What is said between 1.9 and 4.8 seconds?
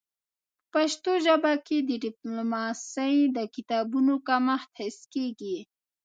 ډيپلوماسی د کتابونو کمښت